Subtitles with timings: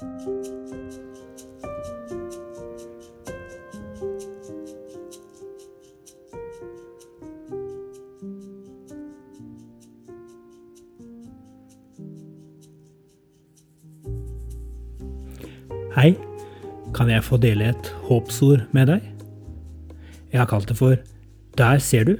[0.00, 0.06] Hei,
[16.94, 19.04] kan jeg få dele et håpsord med deg?
[20.32, 20.96] Jeg har kalt det for
[21.60, 22.16] Der ser du.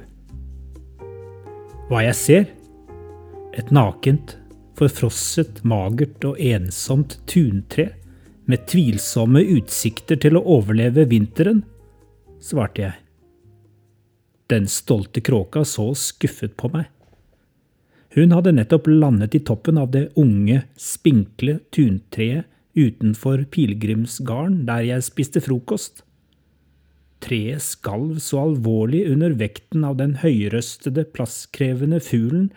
[1.89, 2.45] Hva jeg ser?
[3.57, 4.37] Et nakent,
[4.81, 7.91] forfrosset, magert og ensomt tuntre
[8.49, 11.61] med tvilsomme utsikter til å overleve vinteren,
[12.41, 12.97] svarte jeg.
[14.51, 16.89] Den stolte kråka så skuffet på meg.
[18.11, 25.05] Hun hadde nettopp landet i toppen av det unge, spinkle tuntreet utenfor pilegrimsgarden der jeg
[25.07, 26.03] spiste frokost.
[27.21, 32.49] Treet skalv så alvorlig under vekten av den høyrøstede, plasskrevende fuglen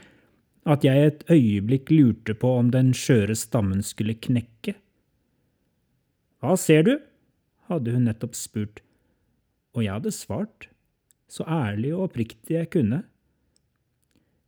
[0.65, 4.77] at jeg et øyeblikk lurte på om den skjøre stammen skulle knekke.
[6.41, 6.95] Hva ser du?
[7.69, 8.83] hadde hun nettopp spurt,
[9.73, 10.67] og jeg hadde svart,
[11.33, 12.99] så ærlig og oppriktig jeg kunne.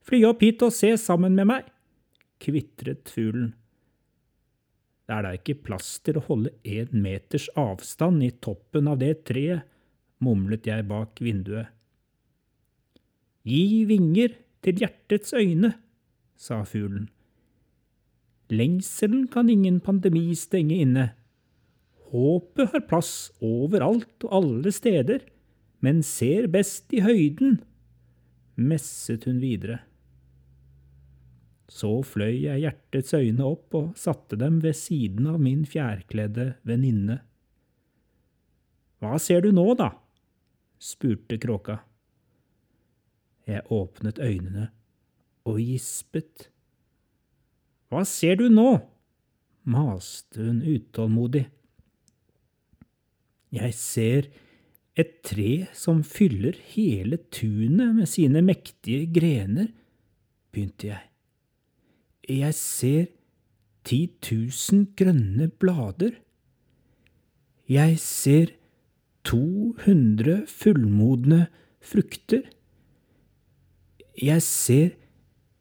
[0.05, 1.71] Fly opp hit og se sammen med meg,
[2.45, 3.55] kvitret fuglen.
[5.07, 9.23] Det er da ikke plass til å holde én meters avstand i toppen av det
[9.29, 9.65] treet,
[10.21, 11.73] mumlet jeg bak vinduet.
[13.47, 15.73] Gi vinger til hjertets øyne,
[16.37, 17.09] sa fuglen.
[18.49, 21.09] Lengselen kan ingen pandemi stenge inne.
[22.13, 25.25] Håpet har plass overalt og alle steder,
[25.83, 27.59] men ser best i høyden,
[28.55, 29.81] messet hun videre.
[31.67, 37.19] Så fløy jeg hjertets øyne opp og satte dem ved siden av min fjærkledde venninne.
[39.03, 39.91] Hva ser du nå, da?
[40.79, 41.81] spurte kråka.
[43.47, 44.71] Jeg åpnet øynene
[45.47, 46.51] og gispet.
[47.91, 48.71] Hva ser du nå?
[49.67, 51.47] maste hun utålmodig.
[53.55, 54.29] Jeg ser
[54.97, 59.73] et tre som fyller hele tunet med sine mektige grener,
[60.55, 61.03] begynte jeg.
[62.27, 63.09] Jeg ser
[63.87, 66.15] ti tusen grønne blader.
[67.71, 68.55] Jeg ser
[69.27, 71.47] to hundre fullmodne
[71.83, 72.47] frukter.
[74.17, 74.95] Jeg ser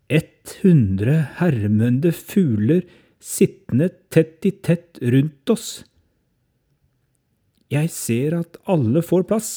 [0.08, 2.86] ett hundre hermende fugler
[3.20, 5.70] sittende tett i tett rundt oss.
[7.74, 9.52] Jeg ser at alle får plass.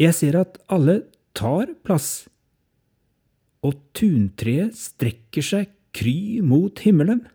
[0.00, 1.02] Jeg ser at alle
[1.36, 2.30] tar plass
[3.66, 7.26] og tuntreet strekker seg kry mot himmelen.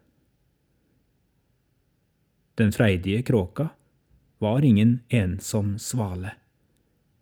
[2.58, 3.70] Den freidige kråka
[4.42, 6.34] var ingen ensom svale.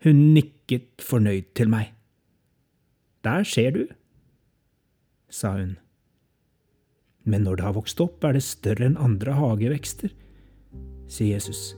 [0.04, 1.92] Hun nikket fornøyd til meg.
[3.24, 3.84] Der ser du,
[5.34, 5.78] sa hun.
[7.26, 10.12] Men når det har vokst opp, er det større enn andre hagevekster,
[11.10, 11.74] sier Jesus.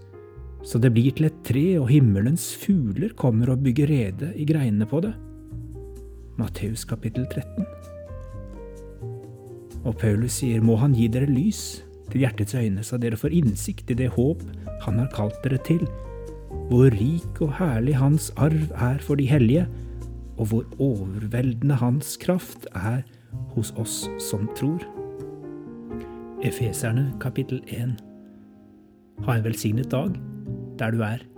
[0.65, 4.87] Så det blir til et tre, og himmelens fugler kommer og bygger rede i greinene
[4.89, 5.13] på det.
[6.39, 7.65] Matteus kapittel 13.
[9.85, 13.93] Og Paulus sier, må han gi dere lys til hjertets øyne, så dere får innsikt
[13.93, 14.41] i det håp
[14.87, 15.85] han har kalt dere til,
[16.71, 19.67] hvor rik og herlig hans arv er for de hellige,
[20.41, 23.05] og hvor overveldende hans kraft er
[23.55, 24.83] hos oss som tror.
[26.43, 27.95] Efeserne kapittel 1
[29.25, 30.11] Ha en velsignet dag
[30.79, 31.34] der du er.